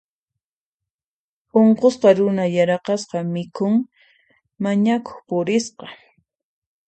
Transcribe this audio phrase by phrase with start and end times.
[1.59, 3.75] Unqusqa runa yaraqasqa mikhuy
[4.63, 5.85] mañakuq purisqa.